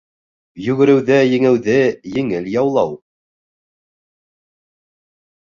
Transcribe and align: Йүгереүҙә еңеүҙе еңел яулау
Йүгереүҙә 0.67 1.17
еңеүҙе 1.33 1.75
еңел 2.15 2.49
яулау 2.55 2.97